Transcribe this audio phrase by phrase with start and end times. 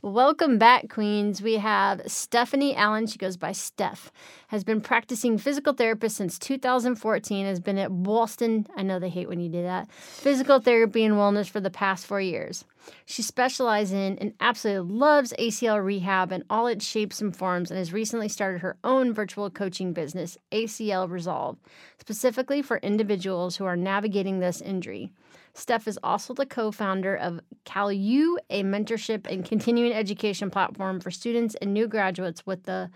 [0.00, 1.42] Welcome back, Queens.
[1.42, 3.08] We have Stephanie Allen.
[3.08, 4.12] She goes by Steph.
[4.46, 7.44] Has been practicing physical therapist since 2014.
[7.44, 8.68] Has been at Boston.
[8.76, 9.90] I know they hate when you do that.
[9.90, 12.64] Physical therapy and wellness for the past four years.
[13.04, 17.78] She specializes in and absolutely loves ACL rehab in all its shapes and forms, and
[17.78, 21.56] has recently started her own virtual coaching business, ACL Resolve,
[21.98, 25.10] specifically for individuals who are navigating this injury.
[25.54, 31.10] Steph is also the co founder of CaLEU, a mentorship and continuing education platform for
[31.10, 32.90] students and new graduates with the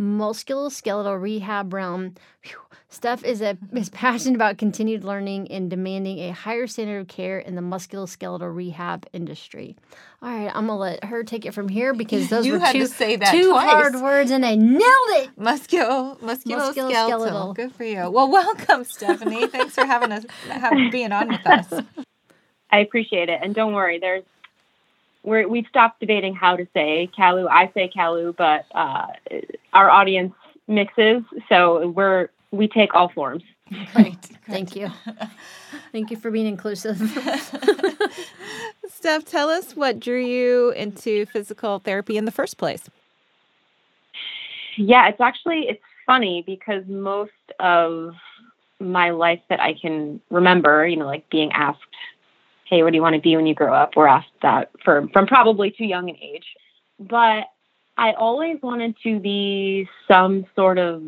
[0.00, 2.14] musculoskeletal rehab realm.
[2.42, 2.58] Whew.
[2.88, 7.38] Steph is a is passionate about continued learning and demanding a higher standard of care
[7.38, 9.76] in the musculoskeletal rehab industry.
[10.22, 12.72] All right, I'm gonna let her take it from here because those You were had
[12.72, 13.70] two, to say that two twice.
[13.70, 15.30] hard words and I nailed it.
[15.38, 16.74] Musculo, musculoskeletal.
[16.74, 17.54] Musculoskeletal.
[17.56, 18.10] Good for you.
[18.10, 19.46] Well, welcome, Stephanie.
[19.48, 21.72] Thanks for having us, having, being on with us.
[22.70, 23.40] I appreciate it.
[23.42, 24.24] And don't worry, there's
[25.28, 27.48] we're, we've stopped debating how to say CaLEU.
[27.48, 29.06] I say CaLEU, but uh,
[29.72, 30.34] our audience
[30.66, 33.42] mixes, so we're we take all forms.
[33.94, 34.16] Great.
[34.48, 34.90] Thank you.
[35.92, 36.98] Thank you for being inclusive.
[38.88, 42.88] Steph, tell us what drew you into physical therapy in the first place.
[44.76, 48.14] Yeah, it's actually it's funny because most of
[48.80, 51.80] my life that I can remember, you know, like being asked,
[52.68, 55.08] "Hey, what do you want to be when you grow up?" We're asked that for
[55.12, 56.46] from probably too young an age.
[57.00, 57.44] But
[57.96, 61.02] I always wanted to be some sort of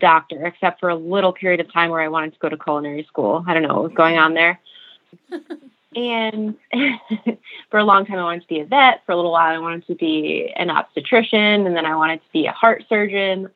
[0.00, 3.04] doctor, except for a little period of time where I wanted to go to culinary
[3.04, 3.44] school.
[3.46, 4.60] I don't know what was going on there.
[5.96, 6.56] and
[7.70, 9.02] for a long time, I wanted to be a vet.
[9.06, 12.32] For a little while, I wanted to be an obstetrician, and then I wanted to
[12.32, 13.48] be a heart surgeon.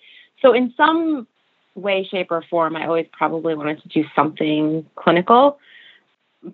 [0.42, 1.26] So, in some
[1.74, 5.58] way, shape, or form, I always probably wanted to do something clinical.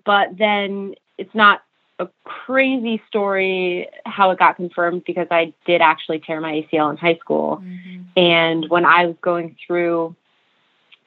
[0.05, 1.61] But then it's not
[1.99, 6.97] a crazy story how it got confirmed because I did actually tear my ACL in
[6.97, 7.61] high school.
[7.63, 8.01] Mm-hmm.
[8.17, 10.15] And when I was going through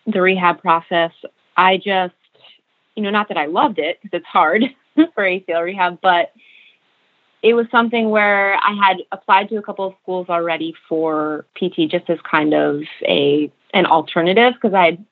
[0.07, 1.11] the rehab process,
[1.57, 2.15] I just,
[2.95, 4.65] you know, not that I loved it because it's hard
[4.95, 6.33] for ACL rehab, but
[7.43, 11.91] it was something where I had applied to a couple of schools already for PT
[11.91, 15.05] just as kind of a an alternative because I had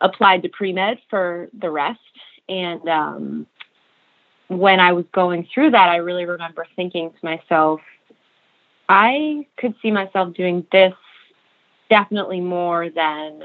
[0.00, 2.00] applied to pre med for the rest.
[2.48, 3.46] And um,
[4.48, 7.80] when I was going through that, I really remember thinking to myself,
[8.88, 10.92] I could see myself doing this
[11.88, 13.44] definitely more than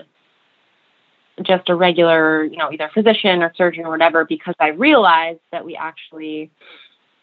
[1.43, 5.63] just a regular, you know, either physician or surgeon or whatever, because I realized that
[5.65, 6.51] we actually,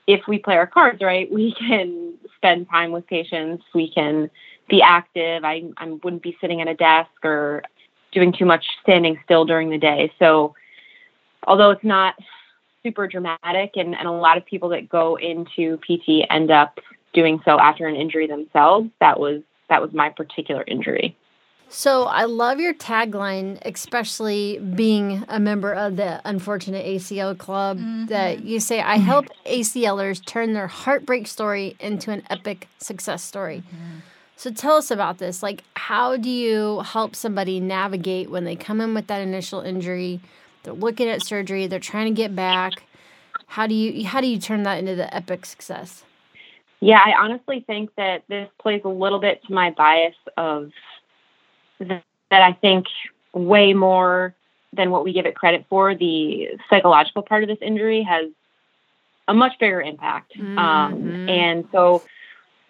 [0.07, 4.31] if we play our cards right, we can spend time with patients, we can
[4.69, 5.45] be active.
[5.45, 7.63] I, I wouldn't be sitting at a desk or
[8.13, 10.11] doing too much standing still during the day.
[10.19, 10.55] So,
[11.45, 12.15] although it's not
[12.83, 16.79] super dramatic, and, and a lot of people that go into PT end up
[17.13, 21.17] doing so after an injury themselves, that was that was my particular injury.
[21.69, 28.39] So I love your tagline, especially being a member of the Unfortunate ACL Club, that
[28.39, 28.47] mm-hmm.
[28.47, 33.65] you say, I help ACLers turn their heartbreak story into an epic success story.
[33.67, 33.99] Mm-hmm.
[34.37, 35.43] So tell us about this.
[35.43, 40.21] Like, how do you help somebody navigate when they come in with that initial injury?
[40.67, 42.83] They're looking at surgery, they're trying to get back.
[43.47, 46.03] How do you how do you turn that into the epic success?
[46.81, 50.73] Yeah, I honestly think that this plays a little bit to my bias of
[51.79, 52.87] th- that I think
[53.33, 54.35] way more
[54.73, 55.95] than what we give it credit for.
[55.95, 58.27] The psychological part of this injury has
[59.29, 60.33] a much bigger impact.
[60.37, 61.29] Um, Mhm.
[61.31, 62.03] and so,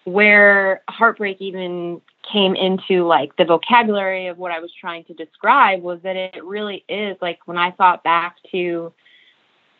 [0.06, 2.00] where heartbreak even
[2.32, 6.44] came into like the vocabulary of what I was trying to describe was that it
[6.44, 8.92] really is like when I thought back to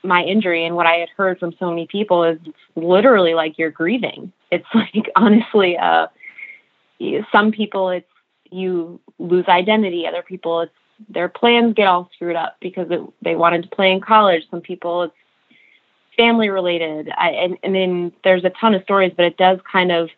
[0.02, 2.40] my injury and what I had heard from so many people is
[2.75, 4.32] literally like you're grieving.
[4.50, 6.08] It's like honestly, uh,
[7.31, 8.06] some people it's
[8.50, 10.08] you lose identity.
[10.08, 10.73] Other people it's
[11.08, 14.43] their plans get all screwed up because it, they wanted to play in college.
[14.50, 15.14] Some people it's
[16.16, 17.10] family related.
[17.16, 20.10] I, and, and then there's a ton of stories, but it does kind of,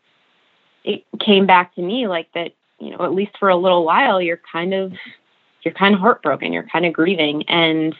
[0.85, 4.21] it came back to me like that, you know, at least for a little while,
[4.21, 4.93] you're kind of,
[5.63, 7.43] you're kind of heartbroken, you're kind of grieving.
[7.49, 7.95] And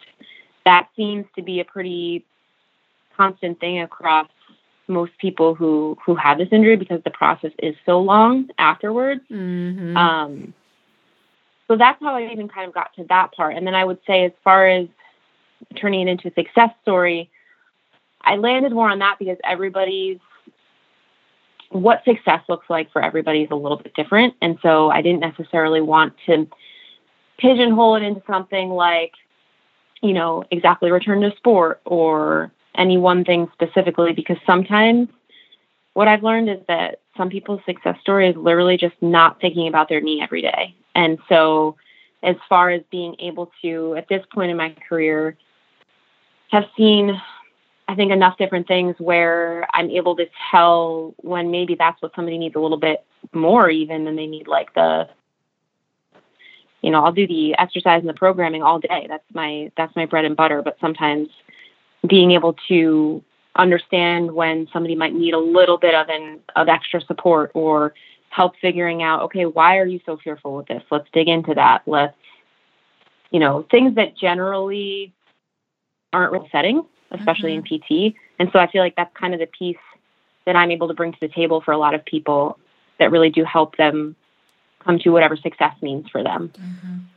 [0.65, 2.25] that seems to be a pretty
[3.17, 4.29] constant thing across
[4.87, 9.21] most people who who have this injury because the process is so long afterwards.
[9.31, 9.97] Mm-hmm.
[9.97, 10.55] Um,
[11.67, 13.55] so that's how I even kind of got to that part.
[13.57, 14.89] And then I would say, as far as
[15.77, 17.31] turning it into a success story,
[18.23, 20.19] I landed more on that because everybody's
[21.71, 24.35] what success looks like for everybody is a little bit different.
[24.41, 26.49] And so I didn't necessarily want to
[27.39, 29.13] pigeonhole it into something like,
[30.03, 35.09] you know, exactly return to sport or any one thing specifically because sometimes
[35.95, 39.89] what I've learned is that some people's success story is literally just not thinking about
[39.89, 40.75] their knee every day.
[40.95, 41.77] And so,
[42.23, 45.37] as far as being able to, at this point in my career,
[46.51, 47.21] have seen,
[47.89, 52.37] I think, enough different things where I'm able to tell when maybe that's what somebody
[52.37, 55.09] needs a little bit more, even than they need like the,
[56.83, 59.07] you know, I'll do the exercise and the programming all day.
[59.09, 60.61] That's my that's my bread and butter.
[60.63, 61.29] But sometimes
[62.07, 63.25] being able to
[63.57, 67.95] understand when somebody might need a little bit of an of extra support or
[68.31, 71.83] help figuring out okay why are you so fearful with this let's dig into that
[71.87, 72.15] let's
[73.31, 75.13] you know things that generally
[76.13, 77.75] aren't real setting especially Mm-hmm.
[77.75, 79.77] in pt and so i feel like that's kind of the piece
[80.47, 82.59] that i'm able to bring to the table for a lot of people
[82.99, 84.15] that really do help them
[84.85, 86.53] come to whatever success means for them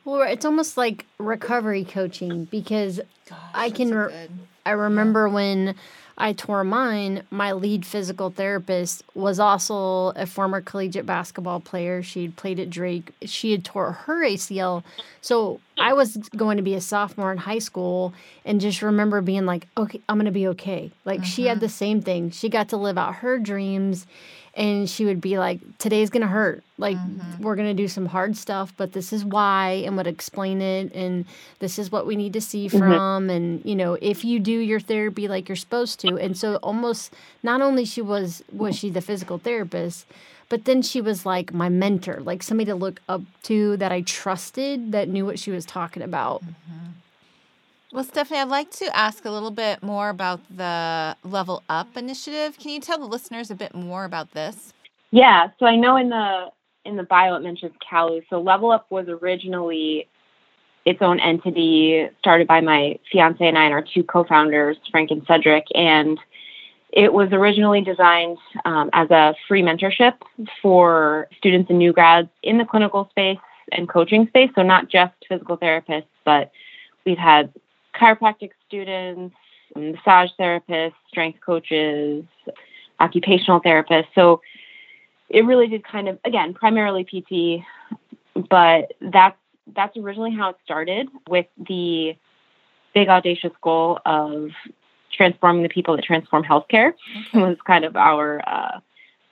[0.04, 3.00] Well, it's almost like recovery coaching because
[3.30, 4.32] Gosh, I can so re- good.
[4.66, 5.76] I remember when
[6.18, 12.04] I tore mine, my lead physical therapist was also a former collegiate basketball player.
[12.04, 13.12] She'd played at Drake.
[13.24, 14.84] She had tore her ACL.
[15.22, 18.14] So I was going to be a sophomore in high school
[18.46, 20.92] and just remember being like, okay, I'm going to be okay.
[21.06, 21.66] Like she had mm-hmm.
[21.66, 22.30] the same thing.
[22.30, 24.06] She got to live out her dreams
[24.54, 26.64] and she would be like, today's going to hurt.
[26.78, 27.44] Like mm-hmm.
[27.44, 30.94] we're going to do some hard stuff, but this is why and would explain it.
[30.94, 31.26] And
[31.60, 32.78] this is what we need to see mm-hmm.
[32.78, 33.30] from.
[33.30, 36.18] And, you know, if you do your therapy like you're supposed to.
[36.18, 37.14] And so almost
[37.44, 40.06] not only she was, was she the physical therapist,
[40.50, 44.02] but then she was like my mentor, like somebody to look up to that I
[44.02, 46.44] trusted that knew what she was talking about.
[46.44, 46.88] Mm-hmm.
[47.94, 52.58] Well, Stephanie, I'd like to ask a little bit more about the Level Up initiative.
[52.58, 54.74] Can you tell the listeners a bit more about this?
[55.12, 56.46] Yeah, so I know in the
[56.86, 58.24] in the bio it mentions CaLEU.
[58.30, 60.08] So Level Up was originally
[60.86, 65.24] its own entity started by my fiance and I and our two co-founders, Frank and
[65.28, 66.18] Cedric, and
[66.94, 70.14] it was originally designed um, as a free mentorship
[70.62, 73.38] for students and new grads in the clinical space
[73.74, 74.50] and coaching space.
[74.56, 76.52] So not just physical therapists, but
[77.06, 77.54] we've had
[77.96, 79.36] chiropractic students,
[79.76, 82.24] massage therapists, strength coaches,
[83.00, 84.08] occupational therapists.
[84.16, 84.42] So
[85.30, 87.64] it really did kind of again primarily PT,
[88.50, 89.38] but that's
[89.74, 92.16] that's originally how it started with the
[92.94, 94.50] big audacious goal of
[95.12, 96.94] transforming the people that transform healthcare
[97.34, 98.80] was kind of our uh,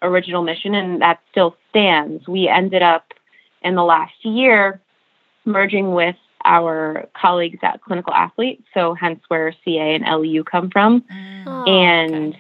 [0.02, 2.28] original mission, and that still stands.
[2.28, 3.14] We ended up
[3.62, 4.82] in the last year
[5.46, 11.02] merging with our colleagues at Clinical Athlete, so hence where CA and LEU come from.
[11.02, 11.44] Mm.
[11.48, 12.38] Oh, and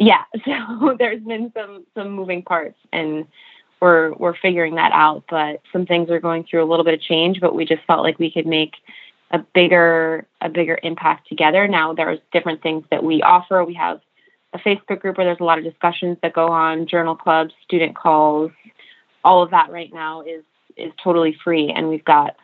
[0.00, 3.26] yeah so there's been some some moving parts and
[3.80, 7.00] we're we're figuring that out but some things are going through a little bit of
[7.00, 8.74] change but we just felt like we could make
[9.30, 11.68] a bigger a bigger impact together.
[11.68, 13.64] Now there's different things that we offer.
[13.64, 14.00] We have
[14.54, 17.94] a facebook group where there's a lot of discussions that go on journal clubs student
[17.94, 18.50] calls.
[19.24, 20.44] All of that right now is
[20.76, 22.36] is totally free and we've got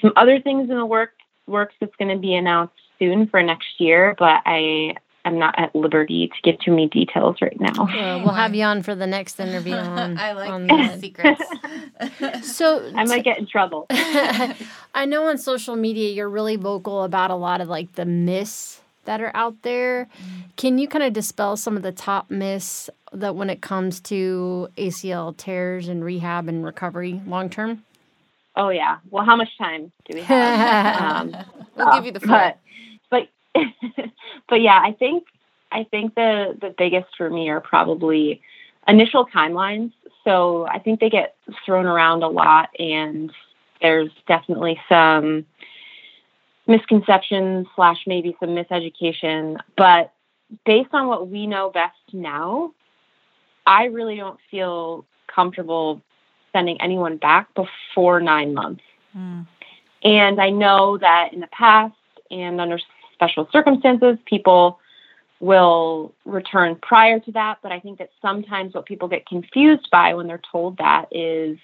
[0.00, 1.12] some other things in the work
[1.46, 5.74] works that's going to be announced soon for next year but i I'm not at
[5.74, 7.84] liberty to give too many details right now.
[7.84, 11.42] Uh, we'll have you on for the next interview on, I like on the secrets.
[12.42, 13.86] So I might get in trouble.
[13.90, 18.80] I know on social media you're really vocal about a lot of like the myths
[19.04, 20.08] that are out there.
[20.56, 24.68] Can you kind of dispel some of the top myths that when it comes to
[24.78, 27.84] ACL tears and rehab and recovery long term?
[28.60, 28.98] Oh yeah.
[29.08, 31.00] Well, how much time do we have?
[31.34, 31.36] um,
[31.74, 32.52] we'll give you the floor.
[33.10, 33.64] but but
[34.50, 35.24] but yeah, I think
[35.72, 38.42] I think the the biggest for me are probably
[38.86, 39.92] initial timelines.
[40.24, 43.32] So I think they get thrown around a lot, and
[43.80, 45.46] there's definitely some
[46.66, 49.56] misconceptions slash maybe some miseducation.
[49.78, 50.12] But
[50.66, 52.74] based on what we know best now,
[53.66, 56.02] I really don't feel comfortable
[56.52, 58.82] sending anyone back before nine months.
[59.16, 59.46] Mm.
[60.02, 61.94] And I know that in the past
[62.30, 62.78] and under
[63.12, 64.78] special circumstances, people
[65.40, 67.58] will return prior to that.
[67.62, 71.58] But I think that sometimes what people get confused by when they're told that is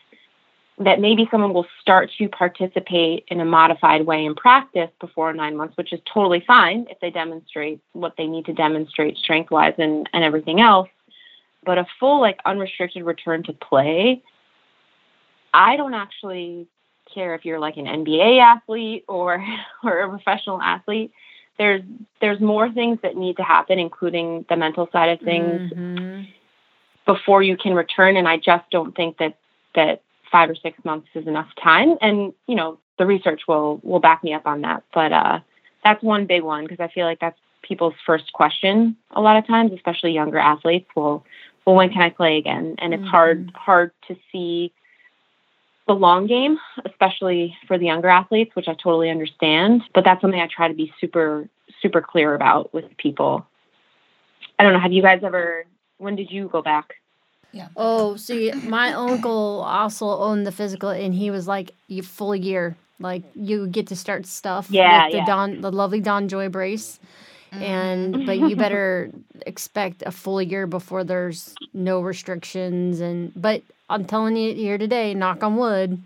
[0.79, 5.57] that maybe someone will start to participate in a modified way in practice before nine
[5.57, 9.75] months, which is totally fine if they demonstrate what they need to demonstrate strength wise
[9.79, 10.89] and, and everything else.
[11.65, 14.23] But a full, like, unrestricted return to play,
[15.55, 16.67] I don't actually
[17.13, 19.45] care if you're like an NBA athlete or
[19.85, 21.13] or a professional athlete.
[21.59, 21.83] There's
[22.21, 26.25] there's more things that need to happen, including the mental side of things, Mm-hmm.
[27.07, 28.17] before you can return.
[28.17, 29.37] And I just don't think that
[29.75, 31.97] that five or six months is enough time.
[32.01, 34.83] And you know, the research will will back me up on that.
[34.93, 35.41] But uh,
[35.85, 39.47] that's one big one because I feel like that's people's first question a lot of
[39.47, 40.89] times, especially younger athletes.
[40.95, 41.25] Well,
[41.65, 42.75] well, when can I play again?
[42.79, 44.73] And it's hard hard to see
[45.87, 49.83] the long game, especially for the younger athletes, which I totally understand.
[49.95, 51.49] But that's something I try to be super
[51.83, 53.47] super clear about with people.
[54.59, 54.81] I don't know.
[54.81, 55.65] Have you guys ever?
[55.99, 56.95] When did you go back?
[57.53, 57.69] Yeah.
[57.77, 62.77] Oh, see, my uncle also owned the physical, and he was like, "You full year,
[62.99, 65.27] like you get to start stuff Yeah, with the yeah.
[65.27, 66.99] Don, the lovely DonJoy brace,
[67.53, 68.27] and mm-hmm.
[68.27, 69.11] but you better
[69.47, 73.01] expect a full year before there's no restrictions.
[73.01, 76.03] And but I'm telling you here today, knock on wood,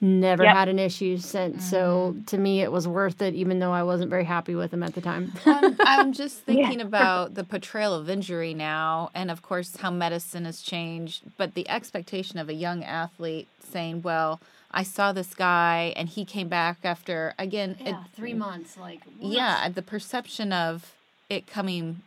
[0.00, 0.56] never Yep.
[0.56, 1.68] had an issue since.
[1.68, 2.24] So mm-hmm.
[2.24, 4.94] to me, it was worth it, even though I wasn't very happy with him at
[4.94, 5.32] the time.
[5.44, 10.46] I'm, I'm just thinking about the portrayal of injury now, and of course, how medicine
[10.46, 11.24] has changed.
[11.36, 16.24] But the expectation of a young athlete saying, Well, I saw this guy and he
[16.24, 20.94] came back after, again, it, three months, like yeah, the perception of
[21.28, 22.00] it coming,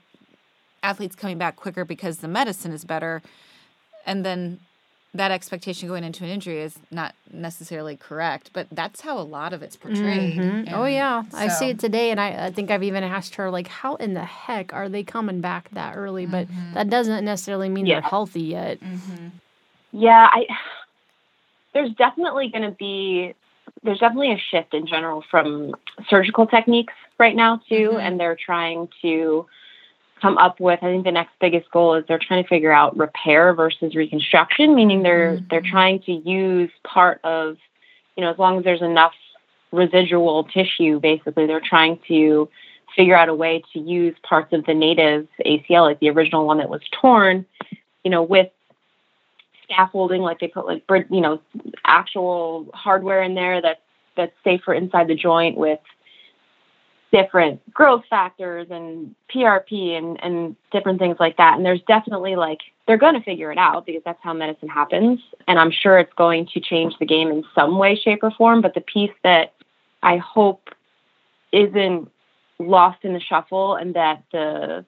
[0.82, 3.22] athletes coming back quicker because the medicine is better.
[4.06, 4.60] And then
[5.16, 9.54] that expectation going into an injury is not necessarily correct, but that's how a lot
[9.54, 10.36] of it's portrayed.
[10.38, 10.74] Mhm.
[10.74, 13.52] Oh And yeah, I see it today, and I, I think I've even asked her
[13.52, 16.26] like, how in the heck are they coming back that early?
[16.26, 17.96] But that doesn't necessarily mean Yeah.
[18.02, 18.80] they're healthy yet.
[19.92, 20.48] Yeah, I
[21.74, 23.34] there's definitely going to be
[23.84, 25.76] there's definitely a shift in general from
[26.10, 28.02] surgical techniques right now too, Mhm.
[28.02, 29.46] and they're trying to
[30.24, 30.80] come up with.
[30.82, 34.74] I think the next biggest goal is they're trying to figure out repair versus reconstruction,
[34.74, 35.46] meaning they're mm-hmm.
[35.50, 37.58] they're trying to use part of,
[38.16, 39.14] you know, as long as there's enough
[39.72, 42.50] residual tissue, basically they're trying to
[42.96, 46.60] figure out a way to use parts of the native ACL, like the original one
[46.60, 47.46] that was torn,
[48.04, 48.50] you know, with
[49.64, 51.42] scaffolding, like they put like you know
[51.86, 53.82] actual hardware in there that's
[54.16, 55.80] that's safer inside the joint with
[57.14, 61.56] different growth factors and PRP and and different things like that.
[61.56, 65.22] And there's definitely like they're going to figure it out because that's how medicine happens.
[65.48, 68.62] And I'm sure it's going to change the game in some way, shape, or form.
[68.62, 69.54] But the piece that
[70.02, 70.70] I hope
[71.54, 72.10] isn't
[72.60, 74.84] lost in the shuffle and that the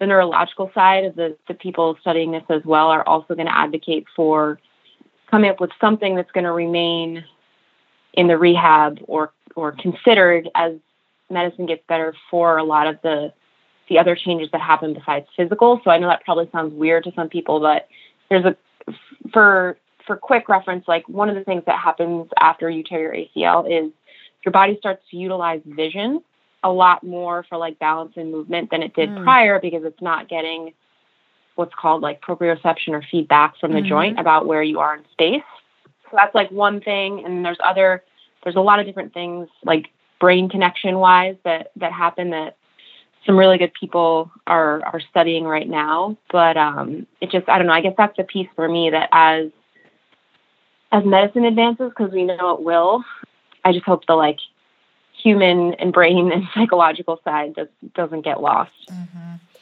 [0.00, 3.56] the neurological side of the, the people studying this as well are also going to
[3.56, 4.58] advocate for
[5.30, 7.22] coming up with something that's going to remain
[8.14, 10.72] in the rehab or or considered as
[11.30, 13.32] medicine gets better for a lot of the
[13.88, 15.80] the other changes that happen besides physical.
[15.82, 17.88] So I know that probably sounds weird to some people, but
[18.28, 18.56] there's a
[19.32, 23.14] for for quick reference, like one of the things that happens after you tear your
[23.14, 23.92] ACL is
[24.44, 26.22] your body starts to utilize vision
[26.62, 29.24] a lot more for like balance and movement than it did Mm.
[29.24, 30.72] prior because it's not getting
[31.56, 33.86] what's called like proprioception or feedback from the Mhm.
[33.86, 35.42] joint about where you are in space.
[36.10, 38.02] So that's like one thing and there's other
[38.42, 39.90] there's a lot of different things like
[40.20, 42.56] brain connection wise that that happen that
[43.26, 47.66] some really good people are are studying right now but um it just i don't
[47.66, 49.50] know i guess that's the piece for me that as
[50.92, 53.02] as medicine advances because we know it will
[53.64, 54.38] i just hope the like
[55.22, 58.70] human and brain and psychological side does, doesn't get lost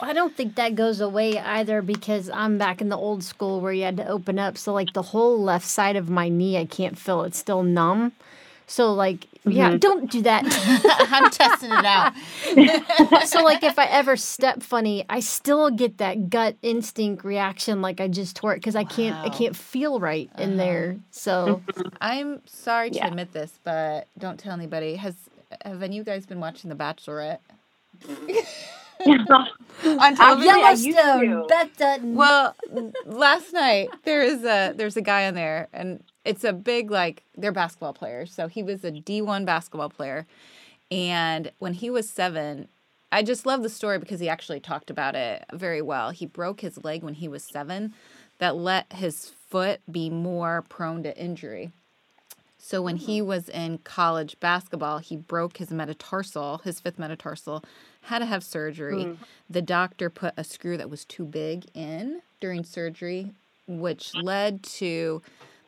[0.01, 3.73] I don't think that goes away either because I'm back in the old school where
[3.73, 4.57] you had to open up.
[4.57, 7.25] So like the whole left side of my knee, I can't feel.
[7.25, 8.13] It's still numb.
[8.69, 9.79] So like, yeah, mm-hmm.
[9.79, 10.45] don't do that.
[11.11, 13.27] I'm testing it out.
[13.27, 17.99] so like if I ever step funny, I still get that gut instinct reaction like
[17.99, 20.57] I just tore it because I can't I can't feel right in uh-huh.
[20.59, 20.97] there.
[21.11, 21.63] So
[22.01, 23.07] I'm sorry to Yeah.
[23.09, 24.97] admit this, but don't tell anybody.
[24.97, 25.15] Has
[25.65, 27.39] have any of you guys been watching The Bachelorette?
[29.07, 29.27] On
[29.85, 31.47] Actually, I used Yellowstone, to.
[31.49, 32.15] Beth Dutton.
[32.17, 32.55] Well,
[33.07, 37.25] last night there is a there's a guy on there, and it's a big like
[37.37, 38.33] they're basketball players.
[38.33, 40.27] So he was a D1 basketball player,
[40.91, 42.69] and when he was seven,
[43.11, 46.11] I just love the story because he actually talked about it very well.
[46.11, 47.95] He broke his leg when he was seven,
[48.39, 51.73] that let his foot be more prone to injury.
[52.59, 53.29] So when he mm-hmm.
[53.29, 57.65] was in college basketball, he broke his metatarsal, his fifth metatarsal,
[58.03, 59.05] had to have surgery.
[59.05, 59.23] Mm-hmm.
[59.49, 63.31] The doctor put a screw that was too big in during surgery,
[63.67, 64.27] which mm-hmm.
[64.27, 65.23] led to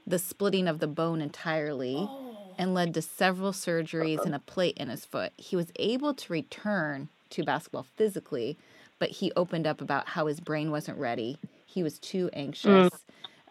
[0.07, 2.55] the splitting of the bone entirely oh.
[2.59, 5.33] and led to several surgeries and a plate in his foot.
[5.37, 8.57] He was able to return to basketball physically,
[8.99, 11.39] but he opened up about how his brain wasn't ready.
[11.67, 12.31] He was too mm.
[12.35, 12.91] anxious.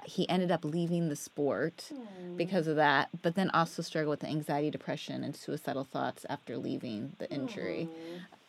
[0.05, 1.91] He ended up leaving the sport
[2.37, 7.13] because of that, but then also struggled with anxiety, depression, and suicidal thoughts after leaving
[7.19, 7.89] the injury,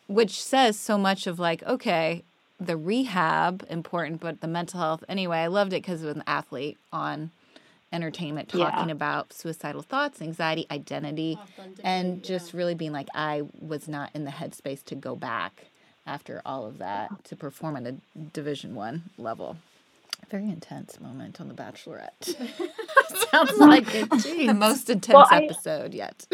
[0.07, 2.23] which says so much of like, okay,
[2.59, 5.03] the rehab important, but the mental health.
[5.09, 7.31] Anyway, I loved it because it was an athlete on
[7.91, 8.69] entertainment Yeah.
[8.71, 11.37] talking about suicidal thoughts, anxiety, identity,
[11.83, 15.65] and just really being like, I was not in the headspace to go back
[16.07, 17.95] after all of that to perform at a
[18.33, 19.57] Division One level.
[20.29, 22.35] Very intense moment on The Bachelorette.
[23.31, 24.09] Sounds like it.
[24.09, 26.25] the most intense Well, I- episode yet.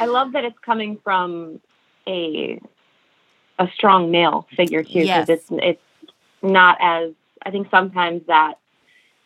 [0.00, 1.60] I love that it's coming from
[2.06, 2.60] a
[3.58, 5.26] a strong male figure too, Yes.
[5.26, 6.12] because it's it's
[6.42, 7.12] not as
[7.44, 8.54] I think sometimes that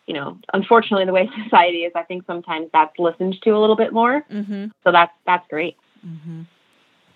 [0.07, 3.77] you know, unfortunately, the way society is, I think sometimes that's listened to a little
[3.77, 4.23] bit more.
[4.31, 4.67] mm-hmm.
[4.85, 5.77] So that's that's great.
[6.07, 6.43] Mm-hmm.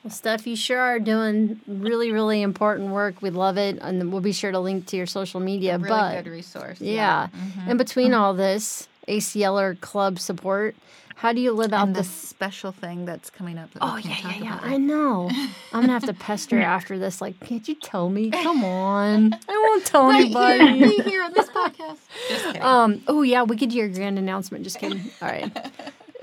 [0.03, 3.21] Well, Steph, you sure are doing really, really important work.
[3.21, 3.79] We love it.
[3.83, 5.77] And we'll be sure to link to your social media.
[5.77, 6.81] Really but good resource.
[6.81, 7.69] yeah, Mhm.
[7.73, 10.75] in between all this ACL or club support,
[11.21, 13.71] how do you live out And the the special thing that's coming up.
[13.75, 14.59] That we Oh yeah, can't yeah, talk yeah.
[14.59, 15.29] about I know.
[15.75, 17.21] I'm gonna have to pester after this.
[17.21, 18.31] Like, can't you tell me?
[18.31, 19.35] Come on.
[19.35, 20.81] I won't tell anybody.
[20.81, 21.99] Be here on this podcast.
[22.31, 22.63] Just kidding.
[22.63, 23.03] Um.
[23.07, 24.65] Oh yeah, we could do your grand announcement.
[24.65, 25.11] Just kidding.
[25.21, 25.55] All right.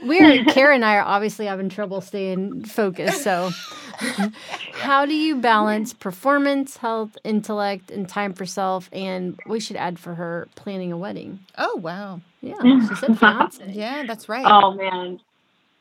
[0.01, 3.24] We're Karen and I are obviously having trouble staying focused.
[3.24, 3.51] So,
[4.74, 8.89] how do you balance performance, health, intellect, and time for self?
[8.94, 11.39] And we should add for her planning a wedding.
[11.58, 12.22] oh wow.
[12.42, 12.56] Yeah,
[12.88, 13.63] she said fiance.
[13.72, 14.46] Yeah, that's right.
[14.46, 15.20] Oh man,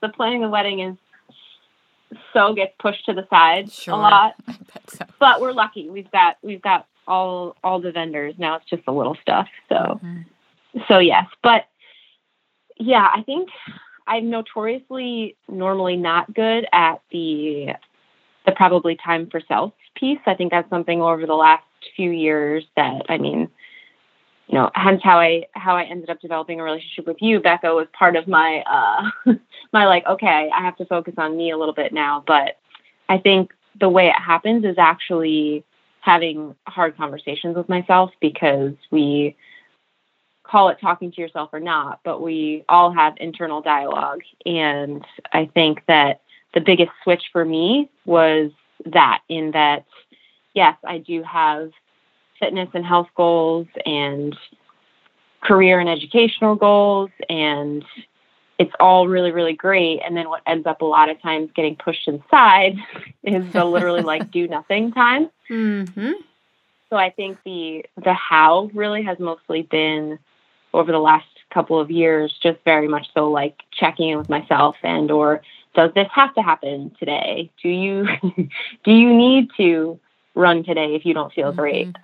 [0.00, 0.96] the planning the wedding is
[2.32, 3.94] so gets pushed to the side Sure.
[3.94, 4.34] a lot.
[4.88, 5.04] So.
[5.18, 5.90] But we're lucky.
[5.90, 8.54] We've got we've got all all the vendors now.
[8.56, 9.48] It's just the little stuff.
[9.68, 10.24] So Mhm.
[10.86, 11.64] so yes, but
[12.78, 13.48] yeah, I think
[14.06, 17.70] I'm notoriously normally not good at the
[18.46, 20.18] the probably time for self piece.
[20.26, 23.48] I think that's something over the last few years that I mean,
[24.46, 27.74] you know, hence how I how I ended up developing a relationship with you, Becca,
[27.74, 29.32] was part of my uh
[29.72, 32.24] my like, okay, I have to focus on me a little bit now.
[32.26, 32.58] But
[33.08, 35.64] I think the way it happens is actually
[36.00, 39.36] having hard conversations with myself because we
[40.44, 44.20] call it talking to yourself or not, but we all have internal dialogue.
[44.44, 46.20] And I think that
[46.56, 48.50] the biggest switch for me was
[48.86, 49.84] that, in that,
[50.54, 51.70] yes, I do have
[52.40, 54.34] fitness and health goals and
[55.42, 57.84] career and educational goals, and
[58.58, 60.00] it's all really, really great.
[60.02, 62.76] And then what ends up a lot of times getting pushed to the side
[63.22, 65.28] is the literally like do nothing time.
[65.50, 66.12] Mm-hmm.
[66.88, 70.18] So I think the the how really has mostly been
[70.72, 74.76] over the last couple of years, just very much so like checking in with myself
[74.82, 75.42] and or
[75.76, 77.50] does this have to happen today?
[77.62, 78.08] Do you
[78.84, 80.00] do you need to
[80.34, 81.60] run today if you don't feel mm-hmm.
[81.60, 81.96] great?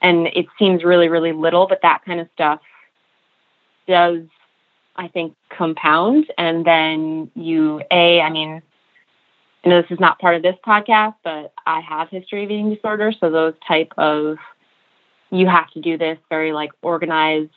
[0.00, 2.60] And it seems really, really little, but that kind of stuff
[3.88, 4.22] does
[4.96, 8.62] I think compound and then you a I mean
[9.64, 12.72] I know this is not part of this podcast, but I have history of eating
[12.72, 13.12] disorder.
[13.18, 14.36] So those type of
[15.30, 17.50] you have to do this very like organized,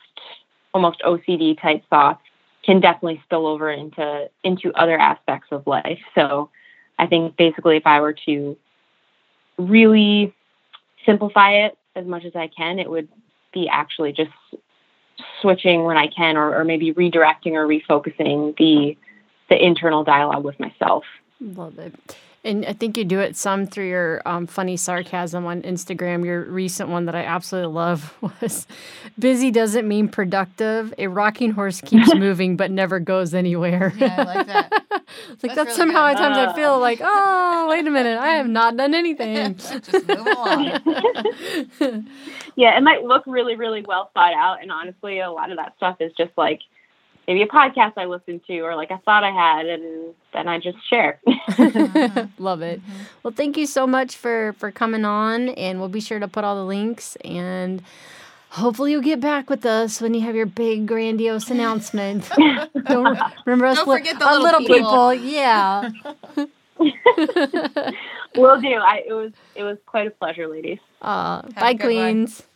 [0.74, 2.22] almost OCD type thoughts
[2.64, 6.00] can definitely spill over into into other aspects of life.
[6.14, 6.50] So
[6.98, 8.56] I think basically if I were to
[9.58, 10.34] really
[11.04, 13.08] simplify it as much as I can, it would
[13.52, 14.30] be actually just
[15.40, 18.96] switching when I can or, or maybe redirecting or refocusing the
[19.48, 21.04] the internal dialogue with myself.
[21.40, 21.94] Love it.
[22.44, 26.24] And I think you do it some through your um, funny sarcasm on Instagram.
[26.24, 28.66] Your recent one that I absolutely love was
[29.16, 30.92] busy doesn't mean productive.
[30.98, 33.92] A rocking horse keeps moving but never goes anywhere.
[33.96, 34.70] Yeah, I like that.
[34.90, 36.16] like That's that's, really somehow good.
[36.16, 36.52] at times I Uh.
[36.54, 39.54] feel like, oh, wait a minute, I have not done anything.
[39.56, 40.64] Just move along.
[42.56, 44.60] yeah, it might look really, really well thought out.
[44.62, 46.60] And honestly, a lot of that stuff is just like
[47.26, 50.58] maybe a podcast I listened to or like I thought I had and then I
[50.58, 51.20] just share.
[52.38, 52.80] Love it.
[53.22, 56.44] Well, thank you so much for for coming on, and we'll be sure to put
[56.44, 57.82] all the links and.
[58.54, 62.28] Hopefully you'll get back with us when you have your big grandiose announcement.
[62.84, 65.14] Don't remember us Don't li- forget the us little people.
[65.14, 65.88] Yeah.
[68.36, 68.74] Will do.
[68.74, 70.80] I it was it was quite a pleasure, ladies.
[71.00, 72.40] Uh, a bye, queens.
[72.40, 72.48] one.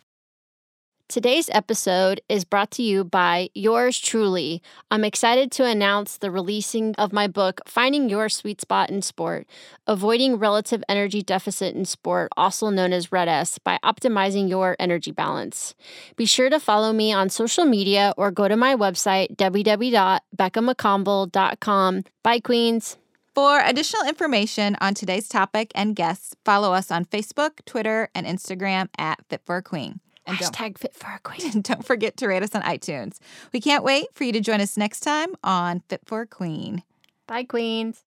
[1.09, 4.61] Today's episode is brought to you by yours truly.
[4.91, 9.47] I'm excited to announce the releasing of my book, Finding Your Sweet Spot in Sport
[9.87, 15.75] Avoiding Relative Energy Deficit in Sport, also known as RED-S, by optimizing your energy balance.
[16.17, 22.03] Be sure to follow me on social media or go to my website, www.beccamccombel.com.
[22.21, 22.97] Bye, Queens.
[23.33, 28.89] For additional information on today's topic and guests, follow us on Facebook, Twitter, and Instagram
[28.97, 30.01] at Fit for a Queen.
[30.27, 31.51] And Hashtag Fit for a Queen.
[31.51, 33.17] And don't forget to rate us on iTunes.
[33.53, 36.83] We can't wait for you to join us next time on Fit for a Queen.
[37.27, 38.03] Bye, Queens.